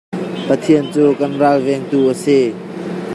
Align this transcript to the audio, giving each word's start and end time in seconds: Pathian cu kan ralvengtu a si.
Pathian 0.47 0.85
cu 0.93 1.05
kan 1.19 1.31
ralvengtu 1.41 1.99
a 2.11 2.13
si. 2.23 2.39